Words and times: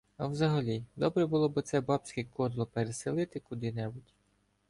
А 0.17 0.27
взагалі, 0.27 0.83
добре 0.95 1.25
було 1.25 1.49
б 1.49 1.57
оце 1.57 1.81
бабське 1.81 2.23
кодло 2.23 2.65
переселити 2.65 3.39
куди-небудь. 3.39 4.13